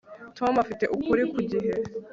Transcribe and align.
Tom 0.37 0.53
afite 0.63 0.83
ukuri 0.95 1.23
ku 1.31 1.39
gihe 1.49 1.73